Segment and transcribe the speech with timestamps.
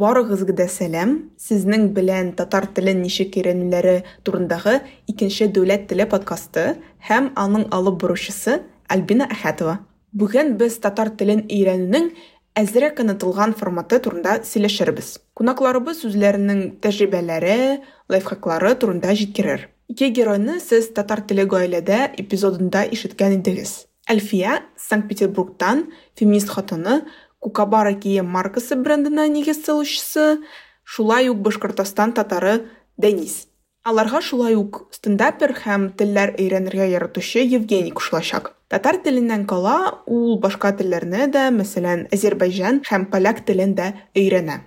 [0.00, 1.14] Барыгызга да сәлам.
[1.38, 4.80] Сезнең белән татар телен ничек өйрәнүләре турындагы
[5.10, 6.64] икенче дәүләт теле подкасты
[7.08, 9.78] һәм аның алып баручысы Альбина Әхәтова.
[10.14, 12.10] Бүген без татар телен өйрәнүнең
[12.58, 15.14] әзрәк онытылган форматы турында сөйләшербез.
[15.38, 17.80] Кунакларыбыз үзләренең тәҗрибәләре,
[18.10, 19.68] лайфхаклары турында җиткерер.
[19.90, 23.84] Ике геройны сез татар теле гаиләдә эпизодында ишеткән идегез.
[24.04, 25.86] Әлфия Санкт-Петербургтан
[26.18, 27.02] феминист хатыны
[27.44, 30.38] Кукабара кием маркасы брендына нигез салучысы,
[30.82, 33.48] шулай ук Башкортостан татары Денис.
[33.84, 38.54] Аларга шулай ук стендапер һәм телләр өйрәнергә яратучы Евгений кушылачак.
[38.72, 44.62] Татар теленнән кала, ул башка телләрне дә, мәсәлән, Азербайҗан һәм поляк телен дә өйрәнә.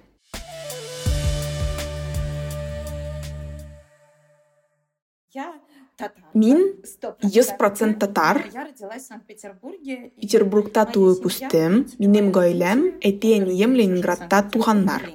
[6.37, 8.43] Мин 100% татар.
[10.21, 11.85] Петербургта туып үстем.
[11.97, 15.07] Минем гаиләм, әти-әнием Ленинградта туганнар.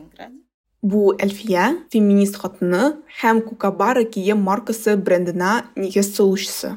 [0.82, 6.72] Бу Әлфия, феминист хатыны һәм Кукабара кием маркасы брендына нигез салучысы.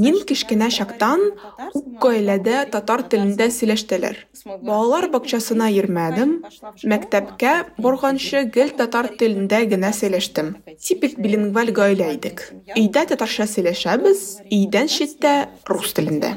[0.00, 1.20] Мин кечкенә чактан
[1.76, 4.16] ук гаиләдә татар телендә сөйләштеләр.
[4.46, 6.32] Балалар бакчасына йөрмәдем,
[6.92, 7.52] мәктәпкә
[7.86, 10.54] барганчы гел татар телендә генә сөйләштем.
[10.86, 12.46] Типик билингваль гаилә идек.
[12.72, 15.34] Өйдә татарча сөйләшәбез, өйдән читтә
[15.68, 16.32] рус телендә.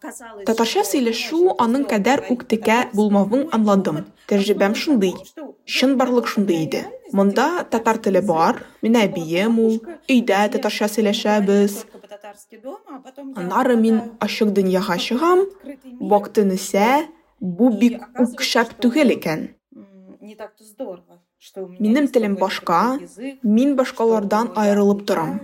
[0.00, 3.98] Татарча сөйләшү аның кадәр үк текә булмавын аңладым.
[4.30, 5.12] Тәҗрибәм шундый.
[5.68, 6.86] Чынбарлык шундый иде.
[7.12, 9.76] Монда татар теле бар, мин әбием ул,
[10.08, 11.84] өйдә татарча сөйләшәбез.
[13.36, 15.44] Аннары мин ачык дөньяга чыгам,
[16.00, 16.88] вакытын исә
[17.40, 19.50] бу бик үк шәп түгел икән.
[21.78, 22.98] Минем телем башка,
[23.42, 25.40] мин башкалардан аерылып торам.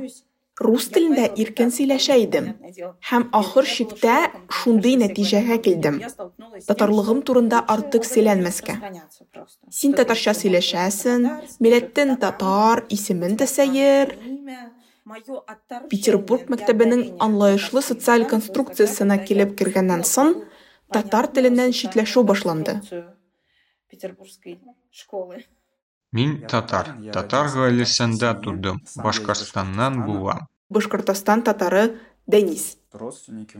[0.56, 2.46] Рус телендә иркен сөйләшә идем
[3.10, 4.14] һәм ахыр чиктә
[4.58, 5.98] шундый нәтиҗәгә килдем.
[6.68, 8.76] Татарлыгым турында артык сөйләнмәскә.
[9.68, 11.26] Син татарча сөйләшәсең,
[11.60, 14.14] милләттән татар, исемен дә сәер.
[15.92, 20.32] Петербург мәктәбенең аңлаешлы социаль конструкциясенә килеп кергәннән соң,
[20.88, 22.80] татар теленнән читләшү башланды.
[23.92, 24.58] Петербургской
[24.90, 25.44] школы.
[26.12, 26.92] Мин татар.
[27.12, 28.82] Татар гаиләсендә тудым.
[28.96, 30.46] Башкортстаннан булам.
[30.70, 31.88] Башкортостан татары
[32.26, 32.62] Денис.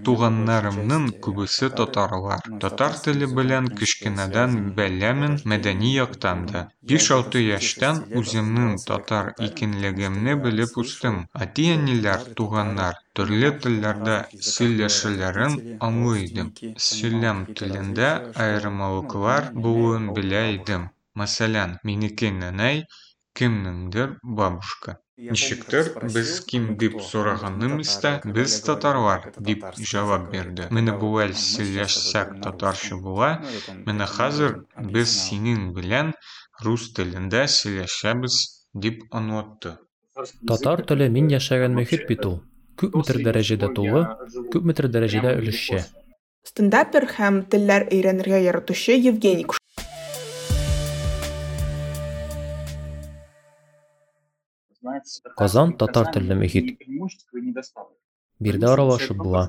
[0.06, 2.40] Туганнарымның күбесе татарлар.
[2.64, 6.62] Татар теле белән кечкенәдән беләмен мәдәни яктан да.
[6.94, 11.20] 5-6 яшьтән үземнең татар икенлегемне белеп үстем.
[11.46, 14.18] Әти-әниләр, туганнар төрле телләрдә
[14.50, 15.56] сөйләшәләрен
[15.90, 16.52] аңлый идем.
[16.90, 18.12] Сөйләм телендә
[18.48, 20.90] аермалыклар булуын белә идем.
[21.16, 22.84] Мәсәлән, минеке нәнәй,
[23.36, 24.98] кемнеңдер бабушка.
[25.16, 30.66] Ничектер, без ким дип сораганым истә, без татарлар дип җавап бирде.
[30.76, 33.30] Менә бүл сөйләшсәк татарча була,
[33.88, 34.58] менә хәзер
[34.92, 36.12] без синең белән
[36.66, 38.38] рус телендә сөйләшәбез
[38.74, 39.78] дип аңлатты.
[40.48, 42.42] Татар теле мин яшәгән мөхит бит ул.
[42.76, 44.04] Күпметер дәрәҗәдә тулы,
[44.52, 45.86] күпметер дәрәҗәдә өлешчә.
[46.44, 49.48] Стендапер һәм телләр өйрәнергә яратучы Евгений
[55.37, 56.77] Казан татар телле мөхит.
[58.41, 59.43] Бирдә аралашып була.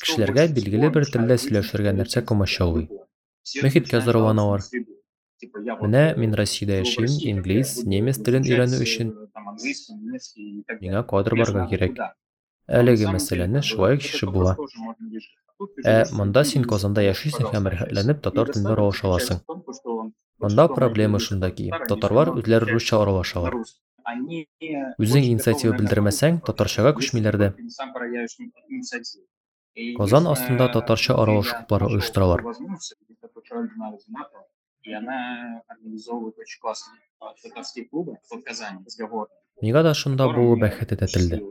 [0.00, 2.86] Кешеләргә билгеле бер телдә сөйләшергә нәрсә комачаулый.
[3.64, 4.62] Мөхиткә зарланалар.
[5.82, 9.14] Менә мин Россиядә яшим, инглиз, немец телен өйрәнү өчен
[10.80, 12.00] миңа кадр барга кирәк.
[12.80, 14.56] Әлеге мәсьәләне шулай чишеп була.
[15.84, 19.40] Ә монда син Казанда яшисең һәм рәхәтләнеп татар телендә аралаша аласың.
[20.39, 23.55] Монда проблема шунда ки, татарлар үзләре русча аралашалар.
[25.01, 27.47] Үзең инициатива белдермәсәң, татарчага күчмиләр дә.
[29.99, 32.43] Казан астында татарча аралашу клублары оештыралар.
[39.65, 41.41] Миңа да шунда булу бәхет этәтелде.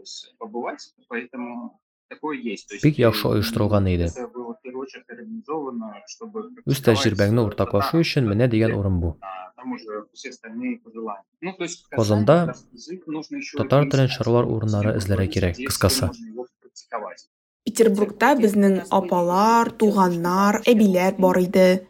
[2.14, 2.68] Побывать, поэтому такое есть.
[2.68, 4.06] То есть, Бик яхшы оештырылган иде.
[4.06, 9.18] это было в первую очередь организовано, чтобы Үз тәҗрибәңне уртаклашу өчен менә дигән урын бу.
[9.22, 11.24] а там уже все остальные пожелания.
[11.42, 14.44] Ну, то есть в Казанда Казани татарский язык нужно еще Татар и телен искать, шарлар
[14.44, 16.06] потому урыннары что эзләргә кирәк, здесь кыскасы.
[16.08, 17.28] можно его практиковать.
[17.66, 21.88] Петербургта безнең апалар, туганнар, әбиләр бар иде.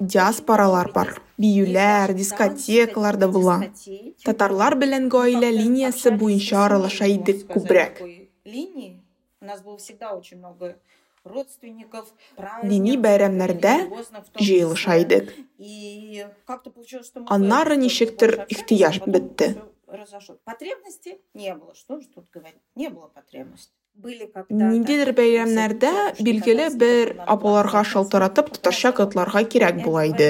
[0.00, 1.20] Диаспоралар бар.
[1.38, 3.58] Биюләр, дискотекалар да була.
[4.24, 8.02] Татарлар белән гаилә линиясе буенча аралаша идек күбрәк.
[8.48, 9.04] линии.
[9.40, 10.78] У нас было всегда очень много
[11.24, 12.12] родственников,
[12.64, 13.74] Дини бәйрәмнәрдә
[14.40, 15.34] җыелыша идек.
[15.58, 19.48] И как-то получилось, что мы Аннары тоже ничектер больше общались, ихтыяж потом бетте.
[19.50, 20.38] всё разошлось.
[20.44, 21.74] Потребности не было.
[21.74, 22.60] Что же тут говорить?
[22.74, 23.72] Не было потребности.
[23.93, 25.91] Ниндидер бәйрәмнәрдә
[26.25, 30.29] билгеле бер апаларга шалтыратып татарча котларга кирәк була иде.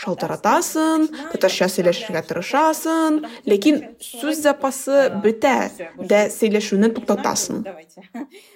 [0.00, 1.04] Шалтыратасың,
[1.34, 3.20] татарча сөйләшергә тырышасың,
[3.52, 5.54] ләкин сүз запасы бетә
[6.00, 7.62] дә сөйләшүне туктатасың.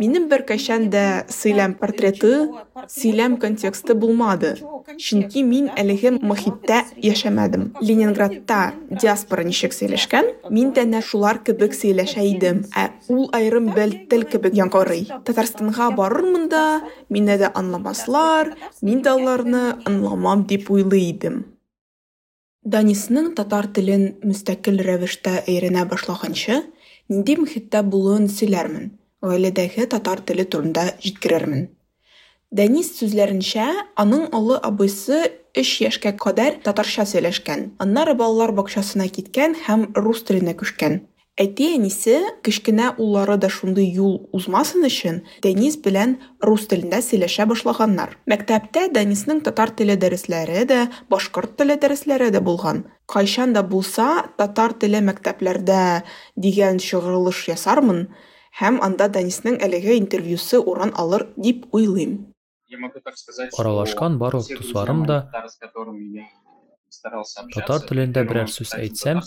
[0.00, 0.44] Минем бер
[0.88, 2.48] да сөйләм портреты,
[2.88, 4.54] сөйләм контексты булмады.
[4.96, 7.72] Чөнки мин әлеге мохиттә яшәмәдем.
[7.80, 13.94] Ленинградта диаспора ничек сөйләшкән, мин дә нә шулар кебек сөйләшә идем, ә ул аерым бел
[14.10, 15.06] тел кебек яңгырый.
[15.24, 21.44] Татарстанга барырмын да, мине дә аңламаслар, мин дә аларны аңламам дип уйлый идем.
[22.64, 26.62] Данисның татар телен мөстәкыйль рәвештә өйрәнә башлаганчы,
[27.12, 31.66] нинди мөхиттә булуын сөйләрмен, гаиләдәге татар теле турында җиткерермен.
[32.54, 33.66] Дәнис сүзләренчә,
[34.00, 35.24] аның олы абыйсы
[35.58, 37.72] 3 яшькә кадәр татарча сөйләшкән.
[37.82, 41.00] Аннары балалар бакчасына киткән һәм рус теленә күчкән.
[41.34, 48.12] Әти әнисе, кечкенә уллары да шундый юл узмасын өчен, Дәнис белән рус телендә сөйләшә башлаганнар.
[48.30, 50.78] Мәктәптә Дәнисның татар теле дәресләре дә,
[51.10, 52.84] башкорт теле дәресләре дә булган.
[53.10, 56.04] Кайчан да булса, татар теле мәктәпләрдә
[56.38, 58.06] дигән чыгарылыш ясармын
[58.60, 62.30] һәм анда Дәнисның әлеге интервьюсы урын алыр дип уйлыйм.
[62.68, 65.28] Я могу так сказать, Аралашкан барлык дусларым да
[67.54, 69.20] татар, телендә берәр сүз әйтсәм,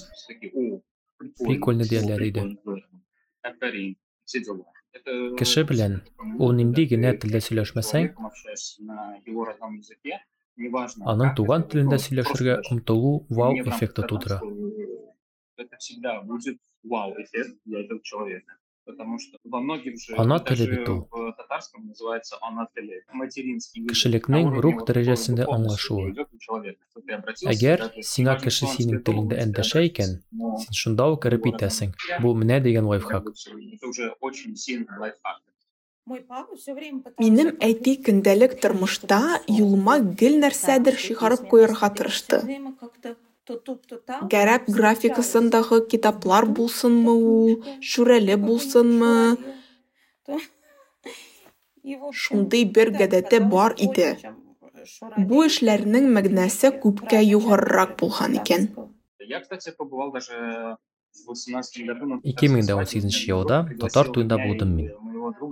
[1.18, 2.42] татарский, такие, «О, прикольно, диярләр иде.
[2.42, 3.02] прикольно, здорово,
[3.42, 4.66] повтори, все дела».
[4.94, 6.02] Это Кеше белән
[6.40, 10.20] ул нинди генә телдә сөйләшмәсәң, человеком общаешься на его родном языке,
[10.56, 14.42] неважно, аның как туган это, телендә сөйләшергә просто омтылу вау там эффекты кажется, тудыра.
[18.88, 24.30] Потому что во многих же, Ана даже в татарском называется ана теле, материнский язык.
[24.30, 26.16] Уровне рух духовности аңлашуы.
[27.52, 30.16] Әгәр сиңа кеше синең телеңдә сказать, икән,
[30.64, 31.92] син шунда ук кереп итәсең.
[32.24, 33.26] Бу менә дигән лайфхак.
[33.26, 35.44] как бы, Это уже очень сильный лайфхак.
[36.06, 42.40] Мой папа все время пытался Минем әти көндәлек тормышта юлыма гел нәрсәдер чыгарып куярга тырышты.
[43.48, 47.54] Гәрәп графикасындагы китаплар булсынмы ул,
[47.92, 49.14] шүрәле булсынмы,
[52.24, 54.10] шундый бер гадәте бар иде.
[55.30, 58.68] Бу эшләрнең мәгънәсе күпкә югарырак булган икән.
[59.28, 60.78] Я, кстати, побывал даже
[61.26, 64.92] в 18 году на 2018 елда татар туенда булдым мин.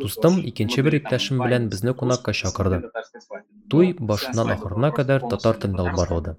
[0.01, 2.81] Дустым икенче бер иптәшем белән безне кунакка чакырды.
[3.69, 6.35] Туй башыннан ахырына кадәр татар телендә алып барылды.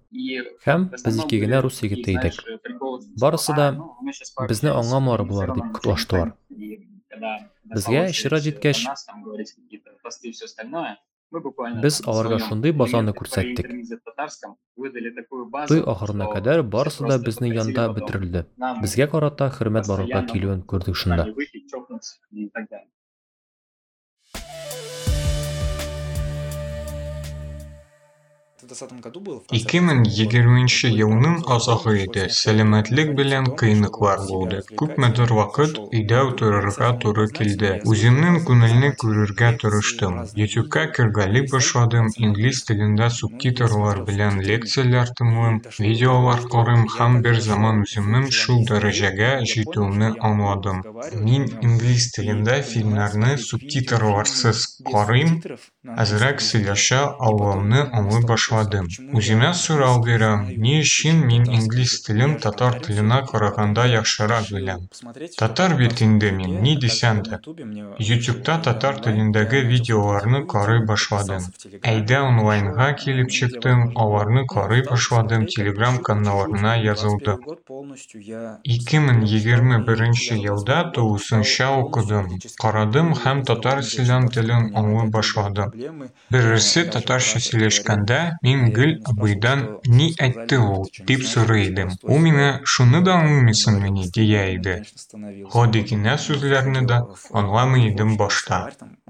[0.66, 2.40] Һәм без ике генә рус егете идек.
[3.20, 3.68] Барысы да
[4.48, 6.34] безне аңламары булар дип котлаштылар.
[7.74, 8.86] Безгә чират җиткәч,
[11.82, 12.38] Без аларга
[12.72, 13.12] базаны.
[14.76, 18.44] Туй ахырына кадәр барысы да безнең янда бетерелде.
[18.82, 21.24] Безгә карата хөрмәт барлыкка килүен күрдек шунда.
[28.65, 29.41] 2020 году был.
[29.49, 32.27] 2020 елның азагы иде.
[32.29, 34.61] Сәламәтлек белән кыйныклар булды.
[34.77, 37.71] Күпмедер вакыт өйдә утырырга туры килде.
[37.89, 40.19] Үземнең күңелне күрергә тырыштым.
[40.37, 42.11] YouTube'ка кергәли башладым.
[42.17, 50.13] Инглиз телендә субтитрлар белән лекцияләр тыңлыйм, видеолар карыйм һәм бер заман үземнең шул дәрәҗәгә җитүемне
[50.29, 50.83] аңладым.
[51.25, 55.39] Мин инглиз телендә фильмнарны субтитрларсыз карыйм,
[56.05, 58.51] әзрәк сөйләшә алуымны аңлый башладым.
[58.55, 64.87] Үземә сорау бирәм, ни өчен мин инглиз телен татар теленә караганда яхшырак беләм.
[65.37, 67.41] Татар бит инде мин, ни дисәң дә.
[68.09, 71.47] YouTube'та татар телендәге видеоларны карый башладым.
[71.93, 77.39] Әйдә онлайнга килеп чыктым, аларны карый башладым, Telegram каналларына язылдым.
[78.63, 82.27] 2021 елда тулысынча укыдым,
[82.61, 85.73] карадым һәм татар сөйләм телен аңлый башладым.
[86.33, 89.65] Берсе татарча сөйләшкәндә мин гел абыйдан
[89.97, 91.91] ни әйтте ул дип сорый идем.
[92.03, 94.77] Ул миңа шуны да аңламыйсыңмы ни дия иде.
[95.55, 97.03] Гади генә сүзләрне дә
[97.43, 98.63] аңламый идем башта.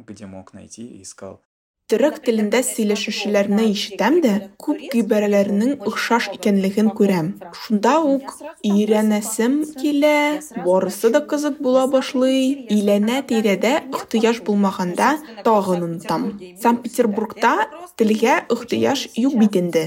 [0.08, 1.40] Где мог найти и искал.
[1.87, 7.29] Төрек телендә сөйләшүчеләрне ишетәм дә, күп гыйбарәләрнең охшаш икәнлеген күрәм.
[7.55, 8.33] Шунда ук
[8.67, 12.67] өйрәнәсем килә, барысы да кызык була башлый.
[12.75, 15.13] Иләнә тирәдә ихтыяҗ булмаганда
[15.47, 16.25] тагын онытам.
[16.65, 17.53] Санкт-Петербургта
[17.95, 19.85] телгә ихтыяҗ юк бит инде.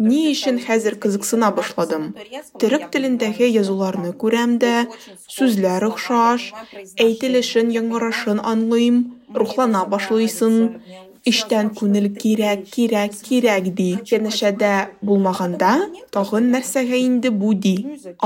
[0.00, 2.14] Ни өчен хәзер башладым?
[2.56, 4.88] Төрек телендәге язуларны күрәм дә,
[5.28, 6.48] сүзләр охшаш,
[6.96, 10.80] әйтелешен яңгырашын аңлыйм, рухлана башлыйсың.
[11.31, 13.89] Иштән күңел кирәк, кирәк, кирәк ди.
[14.09, 14.71] Кенешәдә
[15.05, 15.71] булмаганда,
[16.15, 17.75] тагын нәрсәгә инде бу ди.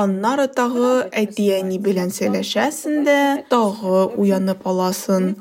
[0.04, 0.92] Аннары тагы
[1.24, 3.20] әти-әни белән сөйләшәсең дә,
[3.52, 5.34] тагы уянып аласың.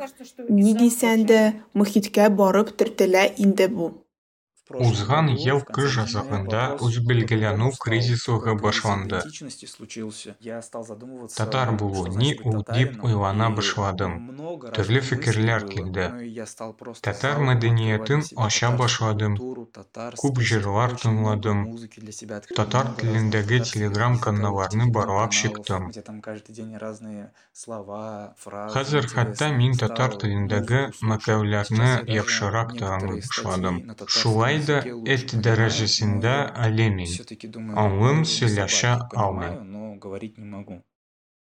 [0.51, 1.43] Ни дисәң дә,
[1.79, 3.93] мөхиткә барып төртелә инде бу.
[4.70, 9.22] Узган ел кыш азагында үзбелгеләнү кризислыгы башланды.
[11.36, 14.14] Татар булу ни ул дип уйлана башладым.
[14.76, 16.06] Төрле фикерләр килде.
[17.02, 19.40] Татар мәдәниятен ача башладым.
[20.22, 21.66] Күп җырлар тыңладым.
[22.54, 25.90] Татар телендәге телеграм каналларны барлап чыктым.
[28.78, 33.84] Хәзер хәтта мин татар телендәге мәкаләләрне яхшырак та аңлый башладым.
[34.08, 34.80] Шулай да
[35.14, 36.34] эт дәрәҗәсендә
[36.66, 37.08] әле мин.
[37.84, 40.84] Аңлым сөйләшә алмыйм.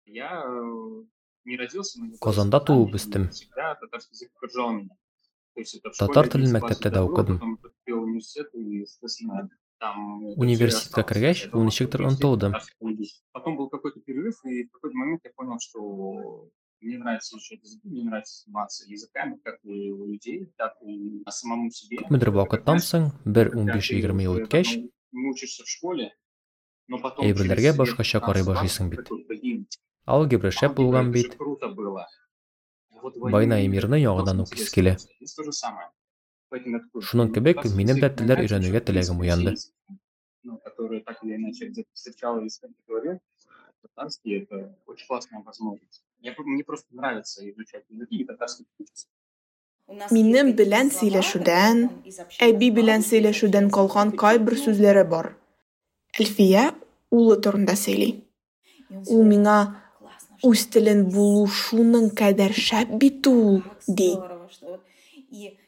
[0.06, 1.04] Я э,
[1.44, 2.66] не родился, но не Казанда вырос.
[2.66, 3.28] туып үстем.
[3.30, 4.94] Всегда татарский язык окружал меня.
[5.54, 7.38] То есть это в Татар школе телен один мәктәптә класс дә был, укыдым.
[7.38, 11.14] потом поступил в университет и, соответственно, там, э, Университетка остался.
[11.14, 12.46] кергәч, Это ул был ничектер такой онытылды.
[12.46, 13.22] татарский язык.
[13.32, 16.48] Потом был какой-то перерыв, и в какой-то момент я понял, что
[16.84, 21.70] мне нравится изучать языки, мне нравится заниматься языками, как и у людей, так и самому
[21.70, 21.98] себе.
[21.98, 26.14] Күпмедер вакыттан соң, бер Когда 15-20 ел ты, үткәч, ну, не учишься в школе,
[26.88, 27.26] но потом
[27.76, 29.08] башкача карый 15-20 башлыйсың бит.
[29.08, 29.10] шәп
[30.06, 31.36] алгебра, булган бит.
[33.20, 34.92] Байна Эмирне яңадан очень укыйсы интересно килә.
[34.96, 35.16] было.
[35.18, 35.90] Здесь то же самое.
[36.48, 39.56] Поэтому я такой, Шуның кебек, минем дә язык, телләр өйрәнүгә теләгем уянды.
[40.64, 43.20] которые так или иначе где-то встречал и в голове,
[43.82, 46.03] татарский это очень классная возможность.
[46.24, 49.06] Я, мне просто нравится изучать языки и татарский учиться.
[50.10, 51.82] Минем белән сөйләшүдән,
[52.46, 55.34] әби белән сөйләшүдән калган кайбер сүзләре бар.
[56.16, 56.70] Әлфия
[57.12, 58.08] улы турында сөйли.
[59.12, 59.58] Ул миңа
[60.48, 64.14] үз телен булу шуның кадәр шәп бит ул, ди.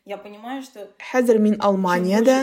[0.06, 2.36] Я понимаю, что Хәзер мин Алманиядә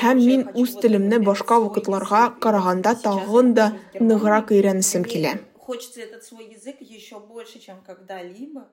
[0.00, 3.66] һәм мин үз телемне башка вакытларга караганда тагын да
[4.00, 5.36] ныграк өйрәнәсем килә.
[5.62, 8.68] Хочется этот свой язык еще больше, чем когда-либо.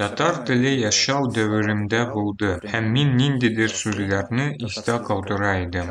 [0.00, 5.90] Татар теле яшәү дәверемдә булды һәм мин ниндидер сүзләрне истә калдыра идем.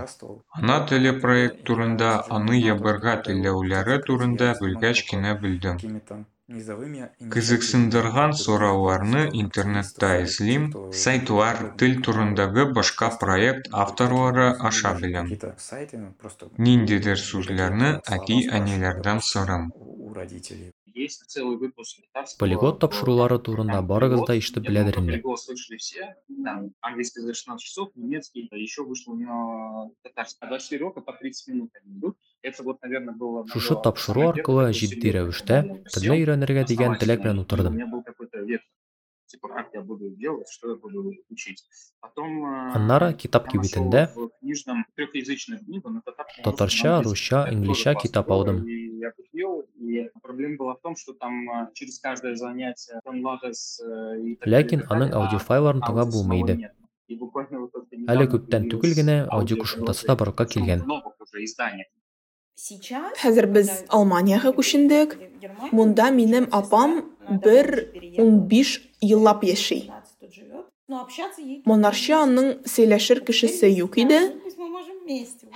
[0.59, 5.81] Ана теле проект турында, аны ябырга теләүләре турында белгәч кенә белдем.
[7.33, 10.65] Кызыксындырган сорауларны интернетта эзлим,
[11.03, 15.31] сайтлар, тел турындагы башка проект авторлары аша беләм.
[16.67, 19.69] Ниндидер сүзләрне әти-әниләрдән сорам.
[21.01, 21.99] Есть целый выпуск
[22.37, 25.11] Полиглот тапшырулары турында барыгыз да думаю, беләдер инде.
[25.13, 26.15] полиглот слышали все.
[26.43, 30.37] Там английский за 16 часов, немецкий, а еще вышло у него татарский.
[30.41, 32.17] А 24 урока по 30 минут они идут.
[32.43, 33.47] Это вот, наверное, было...
[33.47, 35.57] Шушы тапшыру аркылы серьезное рәвештә
[35.93, 37.73] телне өйрәнергә дигән теләк белән утырдым.
[37.73, 38.69] меня был какой-то вектор.
[39.25, 41.63] Типа, как я буду делать, что я буду учить.
[42.01, 42.43] Потом...
[42.43, 46.01] э, Аннары китап кибетендә в книжном трехязычную книгу на
[46.43, 48.65] татарча, русча, инглишча китап алдым.
[50.21, 55.09] Проблема была в том, что там через каждое занятие онлагас и так далее, Ләкин аның
[55.11, 56.71] а аудиофайларын тыңлап булмый иде.
[58.07, 60.85] Әле күптән түгел генә аудио аудио кушымтасы да барлыкка килгән.
[63.17, 65.17] Хәзер без когда Алманиягә күчендек.
[65.71, 68.47] Монда минем апам бер переехала.
[68.47, 69.81] 15 еллап яши.
[69.81, 70.65] 15 тут живет.
[70.87, 74.19] Но общаться ей Монарчы аның сөйләшер кешесе юк иде.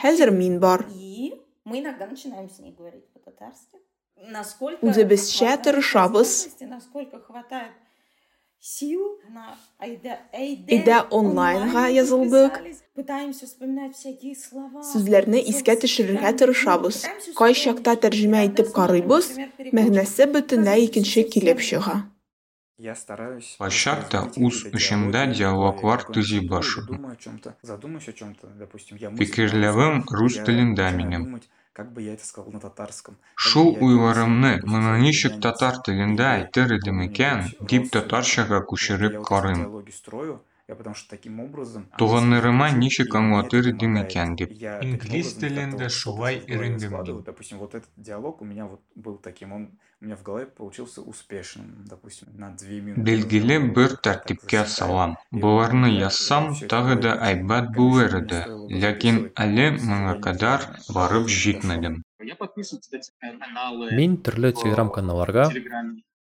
[0.02, 0.88] Хәзер мин бар.
[0.96, 3.78] И мы иногда начинаем с ней говорить по-татарски.
[4.18, 4.86] Насколько
[8.66, 12.54] сил на Айда, Әйдә онлайнга язылдык.
[12.54, 12.82] записались.
[12.96, 14.82] Пытаемся вспоминать всякие слова.
[14.82, 17.06] Сүзләрне искә төшерергә тырышабыз.
[17.38, 19.36] Кай чакта тәрҗемә итеп карыйбыз,
[19.76, 22.10] мәгънәсе бөтенләй икенче килеп чыга.
[22.80, 27.06] Воспроизводить үз диалоги, диалоглар төзи башладым.
[28.60, 31.42] Допустим, я на рус телендә минем.
[31.75, 33.17] думать, Как бы я это сказал на татарском?
[33.45, 36.31] Как Шул бы я это уйларымны описал, моны допустим, ничек я не татар знаю, телендә
[36.31, 37.93] или әйтер идем какой-нибудь икән, дип родственник.
[37.93, 39.63] татарчага Вот я күчереп вот эти карыйм.
[40.68, 43.96] диалоги строю, я потому что таким образом Туганнарыма объясняю, ничек и мне аңлатыр это идем
[43.96, 44.12] помогает.
[44.12, 44.52] икән дип.
[44.52, 47.16] И я таким Инглиз образом телендә как-то вот шулай что-то в голове өйрәндем складываю.
[47.18, 47.24] мин.
[47.26, 51.02] Допустим, вот этот диалог у меня вот был таким, он у меня в голове получился
[51.02, 53.02] успешным, допустим, на две минуты.
[53.02, 54.68] Билгеле Вот бер так тәртипкә засекаю.
[54.68, 55.18] салам.
[55.32, 57.22] И вот Буларны я язсам, всё это тагы да делаю.
[57.22, 58.42] әйбәт Конечно, булыр мне иде.
[58.42, 61.28] стоило бы Ләкин записывать, әле но моңа я не кадәр знаю, барып дошел.
[61.28, 62.04] җитмәдем.
[62.20, 65.52] Я подписан, кстати, на каналы Мин төрле в телеграм-каналларга,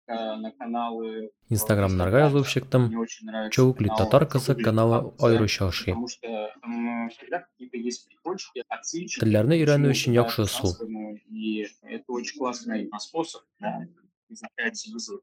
[0.10, 2.92] Телеграме, э, чыктым.
[2.92, 5.94] Нравится Чоукли канал татар «Как кызы каналы Бабка», аеруча ошый.
[5.94, 6.28] Потому что
[6.62, 10.74] там э, всегда какие-то есть прикольчики, отсылочки Телләрне к өйрәнү чему-то, өчен да, яхшы ысул.
[10.74, 13.88] татарскому, И это очень классный способ, да,
[14.30, 15.22] изучается язык.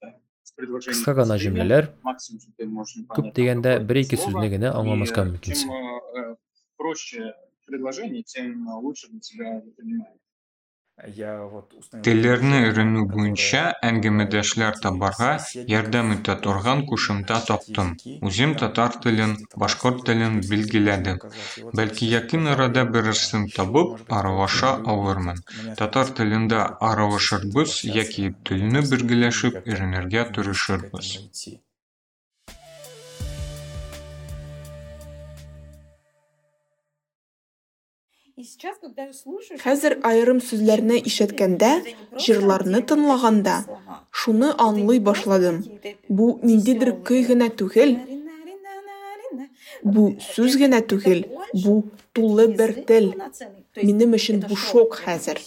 [0.00, 0.14] Да.
[0.42, 4.16] С предложением Кыска гана «последнее» җөмләләр максимум, что ты можешь күп непонятно дигәндә какое-то бер-ике
[4.16, 6.36] слово, сүзне генә и аңламаска э,
[6.76, 7.34] проще
[7.66, 9.62] предложение, тем лучше для тебя
[11.03, 17.39] Телләрне приложение, өйрәнү которое, буенча э, әңгәмәдәшләр найти табарга собеседников, ярдәм итә торган и кушымта
[17.39, 17.89] изучать таптым.
[17.95, 21.15] языки, Үзем там, татар телен, есть башкорт татарский телен язык, русский язык билгеләдем.
[21.17, 21.57] указать.
[21.57, 24.71] И вот Бәлки если якын татар арада или берәрсен еще, табып, может быть, какой-то аралаша
[24.77, 25.37] люди алырмын.
[25.37, 29.53] видят меня Татар как телендә какую-то аралашырбыз сосед яки трансляцию на телне татарском, и бергәләшеп
[29.53, 31.07] как-то өйрәнергә вместе к тырышырбыз.
[38.38, 41.70] Хәзер айрым сүзләрне ишеткәндә,
[42.22, 43.54] җырларны тыңлаганда,
[44.20, 45.58] шуны аңлый башладым.
[46.08, 47.96] Бу ниндидер көй генә түгел,
[49.82, 51.24] бу сүз генә түгел,
[51.64, 51.74] бу
[52.14, 53.10] тулы бер тел.
[53.82, 55.42] Минем өчен бу шок хәзер.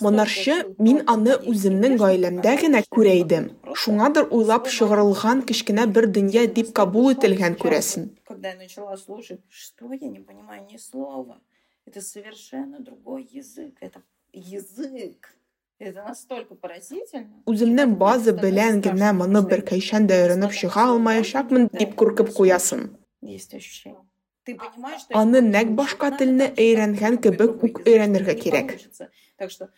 [0.00, 3.50] Монарчы мин аны үземнең гаиләмдә генә күрә идем.
[3.82, 8.10] Шуңадыр уйлап чыгарылган кечкенә бер дөнья дип кабул ителгән күрәсен.
[8.46, 11.40] Когда я начала слушать, что я не понимаю ни слова.
[11.84, 13.74] Это совершенно другой язык.
[13.80, 15.34] Это язык.
[15.80, 17.42] Это настолько поразительно.
[17.50, 22.86] Үземнең базы белән генә моны бер кайчан да өйрәнеп чыга алмаячакмын дип куркып куясың.
[23.20, 24.06] Есть ощущение.
[24.44, 28.66] Ты понимаешь, что Аны нәк башка телне өйрәнгән кебек үк өйрәнергә не кирәк.
[28.68, 29.10] получится.
[29.38, 29.70] Так что,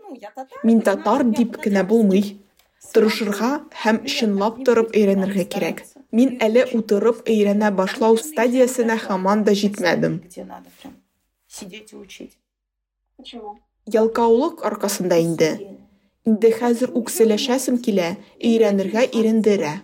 [0.00, 2.40] ну, я татар, Мин татар дип кенә булмый.
[2.92, 3.50] Тырышырга
[3.82, 5.82] һәм чынлап торып өйрәнергә кирәк.
[6.12, 10.20] Мин әле утырып өйрәнә башлау стадиясенә если һаман да җитмәдем.
[10.26, 10.94] Где надо прям
[11.48, 12.38] сидеть и учить.
[13.16, 13.58] Почему?
[13.86, 15.50] Ялкаулык аркасында инде.
[16.26, 19.74] Инде хәзер үк сөйләшәсем килә, өйрәнергә ирендерә.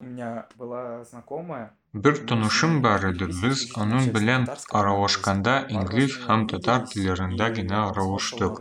[0.00, 4.46] У меня была знакомая, Бер тонышым бар иде, без аның белән
[4.78, 8.58] аралашканда инглиз һәм татар телләрендә генә аралаштык.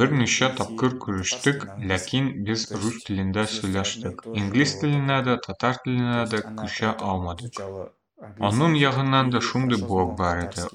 [0.00, 4.22] Берничә тапкыр күрештек, ләкин без рус телендә сөйләштек.
[4.40, 7.60] Инглиз теленә дә, татар теленә дә күчә алмадык.
[8.50, 10.68] Аның ягыннан да шундый блок бар иде.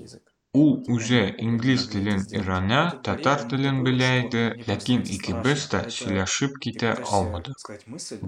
[0.58, 7.68] Ул үзе инглиз телен өйрәнә, татар телен белә иде, ләкин икебез дә сөйләшеп китә алмадык.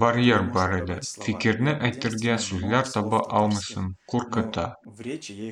[0.03, 0.99] Барьер бар иде.
[1.25, 4.67] Фикерне әйтергә сүзләр таба алмыйсың, куркыта.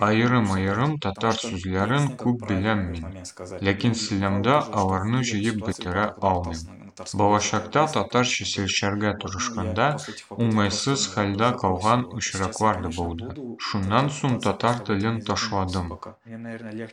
[0.10, 3.18] Айрым-айрым татар сүзләрен күп беләм мин,
[3.70, 6.83] ләкин сөйләмдә аларны җыеп бетерә алмыйм.
[7.20, 9.88] Балачакта татарча сөйләшергә тырышканда
[10.36, 13.30] уңайсыз хәлдә калган очраклар да булды.
[13.70, 15.94] Шуннан соң татар телен ташладым.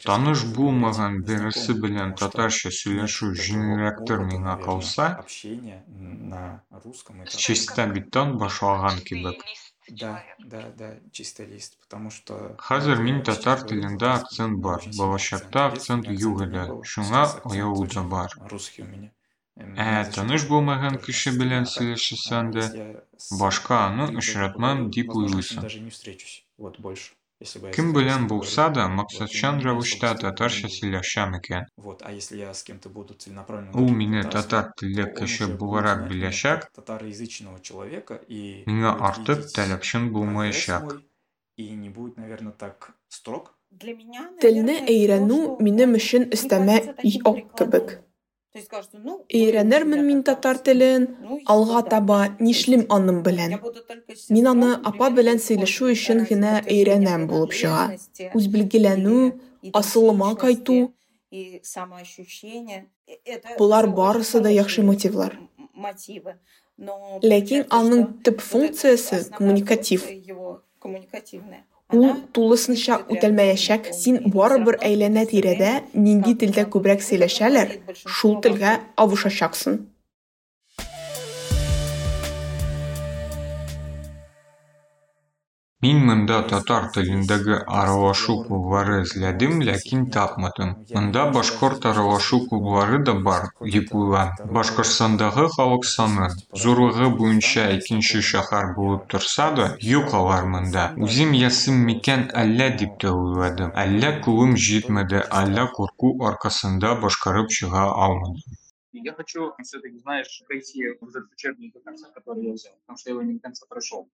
[0.05, 8.37] Таныш булмаган берсе белән татарча сөйләшү җиңелрәктер миңа калса, общение на русском это чиста биттан
[8.39, 9.43] башлаган кебек.
[9.89, 12.57] Да, да, да, чисто лист, потому что...
[12.59, 15.73] Хәзер вот мин я татар читаю телендә русский, акцент у бар, меня очень балачакта сильный
[15.73, 18.31] акцент акцент, юк у меня иде, был шуңа сейчас акцент оялу да очень бар.
[18.51, 19.13] Русский у меня.
[19.57, 22.53] Эм, Ә я зачем таныш это булмаган только кеше с белән а так, сөйләшсәң а,
[22.53, 25.63] дә, если я с башка аны кем-то очратмам поговорю, дип возможно, с ним уйлыйсың.
[25.63, 26.45] даже не встречусь.
[26.59, 27.13] Вот больше.
[27.41, 29.81] Если бы я Кем с белән кем-то булса говорю, да, вот, максатчан и мне особо
[29.81, 30.77] рәвештә стыдно не татарча будет.
[30.77, 31.67] сөйләшәм икән.
[31.77, 35.11] Вот, а если я с кем-то буду целенаправленно Ул говорить мине по-татарски, татар телле то
[35.11, 39.39] он кеше уже будет буларак знать меня беләчәк, как татароязычного человека и миңа будет артык
[39.39, 40.83] видеть таләпчән прогресс булмаячак.
[40.85, 41.05] мой
[41.57, 43.55] и не будет, наверное, так строг.
[43.71, 47.57] Для меня, Телне наверное, то, өйрәнү что минем он өчен не өстәмә кажется таким ок
[47.59, 48.01] кебек.
[48.54, 51.08] Өйрәнермен мин татар телен,
[51.46, 51.90] алга всё, да.
[51.90, 53.56] таба нишлим аның белән.
[54.30, 57.88] Мин аны апа белән сөйләшү өчен генә өйрәнәм булып чыга.
[57.88, 59.40] принадлежности Үз билгеләнү,
[59.72, 60.92] асылыма кайту,
[61.32, 65.40] Это Булар барысы да яхшы мотивлар.
[67.24, 70.04] Ләкин аның төп функциясе коммуникатив.
[71.92, 73.92] Ул тулысынча үтәлмәячәк.
[73.94, 77.78] Син барыбер Всё равно әйләнә ты тирәдә нинди телдә күбрәк сөйләшәләр,
[78.08, 79.91] шул телгә авышачаксың.
[85.85, 90.71] Мин монда татар телендәге аралашу клублары эзләдем, ләкин тапмадым.
[90.95, 94.33] Монда башкорт аралашу клублары да бар, дип уйлам.
[94.57, 96.31] Башкортстандагы халык саны
[96.65, 100.89] зурлыгы буенча икенче шәһәр булып торса да, юк алар монда.
[100.97, 103.71] Үзем ясым микән әллә дип тә уйладым.
[103.87, 108.61] Әллә кулым җитмәде, әллә курку аркасында башкарып чыга алмадым.
[108.93, 112.97] И я хочу все-таки, знаешь, пройти вот этот учебник до конца, который я взял, потому
[112.97, 114.09] что я его не до конца прошел.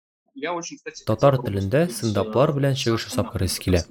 [1.05, 3.81] Татар поступить, стендаплар э, белән чыгыш ясап карыйсы килә.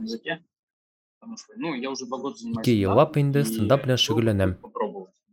[2.63, 4.55] Ике еллап инде стендап белән шөгыльләнәм.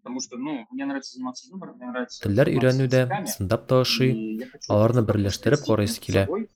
[0.03, 5.05] Потому что, ну, мне нравится заниматься юмором, мне нравится Телләр өйрәнүдә стендап та ошый, аларны
[5.07, 6.25] берләштереп карыйсы килә.
[6.25, 6.49] собой.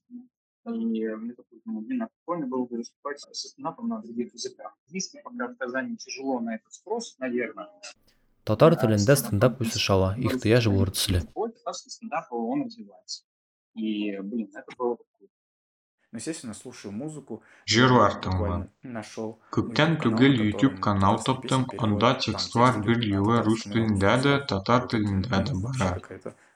[0.66, 4.76] И мне такой, ну, блин, а прикольно было бы выступать со стендапом на других языках.
[4.88, 7.70] Английский пока в Казани тяжело на этот спрос, наверное.
[8.44, 11.24] Татар телендә стендап үсеш ала, ихтыяҗ булыр төсле.
[11.24, 13.27] Татарский стендап, он развивается.
[13.78, 15.32] И, блин, это было бы круто.
[16.12, 17.44] Ну, естественно, слушаю музыку.
[18.82, 23.64] Нашел Күптән YouTube түгел канал, YouTube канал таптым, анда там текстлар тексты бер юлы рус
[23.68, 25.92] телендә дә, татар телендә дә бара.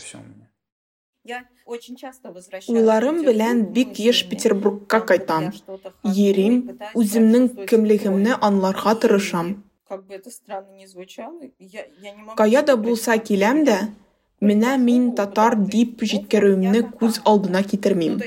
[1.26, 1.38] это всё у меня.
[1.38, 4.30] Я очень часто возвращаюсь Уйларым в белән Петербург бик еш мыслями.
[4.30, 5.44] Петербургка Там вот кайтам.
[5.44, 8.46] я что-то хожу Йөрим, и пытаюсь үземнең почувствовать кемлегемне спокойно.
[8.48, 9.64] аңларга И тырышам.
[9.88, 13.28] Как бы это странно ни звучало, я, я не могу Кая да себе булса представить,
[13.28, 13.94] киләм что дә, я
[14.40, 17.26] менә мин прихожу татар куда-то, дип ну, вот җиткерүемне я күз татар.
[17.26, 18.20] алдына Ну, китермим.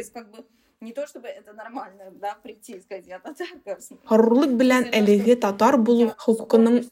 [0.80, 3.78] Не то чтобы это нормально, да, прийти и сказать, я татарка.
[4.08, 6.88] Горурлык белән әлеге татар булу хокукының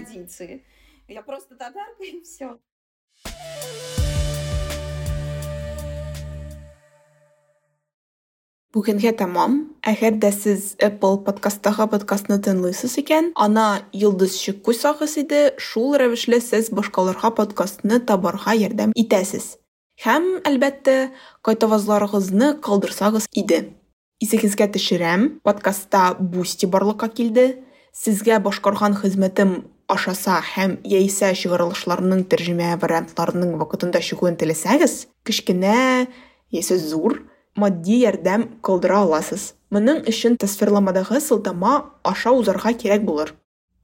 [1.07, 2.57] Я просто татарка и все.
[8.77, 9.53] Бүгенгә тәмам.
[9.89, 16.67] Әгәр дә сез Apple подкасттагы подкастны тыңлыйсыз икән, ана йолдызчык куйсагыз иде, шул рәвешле сез
[16.69, 19.55] башкаларга подкастны табарга ярдәм итәсез.
[20.03, 21.09] Һәм, әлбәттә,
[21.41, 23.63] кайтавазларыгызны калдырсагыз иде.
[24.21, 27.63] Исегезгә төшерәм, подкастта Boosty барлыкка килде.
[27.97, 29.55] Сезгә башкарган хезмәтем
[29.89, 36.05] ашаса һәм яисә чыгарылышларның тәрҗемә вариантларының вакытында чыгуын теләсәгез, кечкенә
[36.53, 37.23] яисә зур
[37.57, 39.53] матди ярдәм кылдыра аласыз.
[39.73, 43.33] Моның өчен тасвирламадагы сылтама аша узарга кирәк булыр.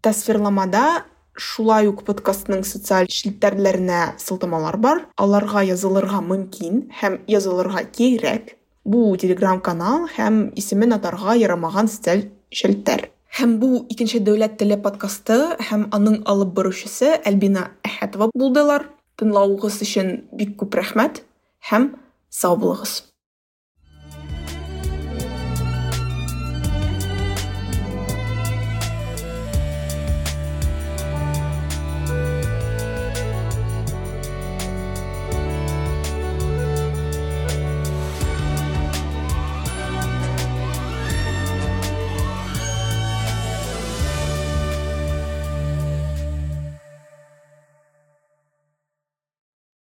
[0.02, 1.04] Тасвирламада
[1.36, 5.02] шулай ук подкастның социаль челтәрләренә сылтамалар бар.
[5.18, 8.56] Аларга язылырга мөмкин һәм язылырга кирәк.
[8.86, 13.10] Бу телеграм-канал һәм исемен атарга ярамаган социаль челтәр.
[13.34, 18.92] Һәм бу икенче дәүләт теле подкасты һәм аның алып баручысы Альбина Әхәтова булдылар.
[19.18, 21.24] Тыңлавыгыз өчен бик күп рәхмәт
[21.72, 21.96] һәм
[22.30, 23.13] сау булыгыз.